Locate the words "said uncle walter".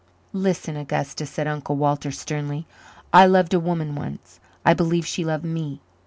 1.27-2.09